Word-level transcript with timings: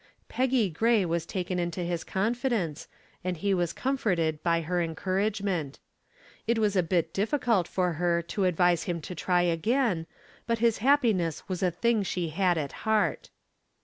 Peggy 0.29 0.67
Gray 0.71 1.05
was 1.05 1.27
taken 1.27 1.59
into 1.59 1.81
his 1.83 2.03
confidence 2.03 2.87
and 3.23 3.37
he 3.37 3.53
was 3.53 3.71
comforted 3.71 4.41
by 4.41 4.61
her 4.61 4.81
encouragement. 4.81 5.77
It 6.47 6.57
was 6.57 6.75
a 6.75 6.81
bit 6.81 7.13
difficult 7.13 7.67
for 7.67 7.93
her 8.01 8.23
to 8.23 8.45
advise 8.45 8.85
him 8.85 8.99
to 9.01 9.13
try 9.13 9.43
again, 9.43 10.07
but 10.47 10.57
his 10.57 10.79
happiness 10.79 11.47
was 11.47 11.61
a 11.61 11.69
thing 11.69 12.01
she 12.01 12.29
had 12.29 12.57
at 12.57 12.71
heart. 12.81 13.29